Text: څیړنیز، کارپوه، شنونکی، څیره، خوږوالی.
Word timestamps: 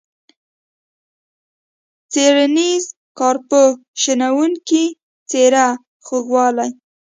څیړنیز، 2.11 2.83
کارپوه، 3.19 3.65
شنونکی، 4.01 4.85
څیره، 5.29 5.67
خوږوالی. 6.05 6.69